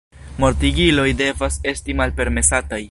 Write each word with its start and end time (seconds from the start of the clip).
Mortigiloj 0.43 1.05
devas 1.21 1.61
esti 1.75 1.99
malpermesataj. 2.03 2.79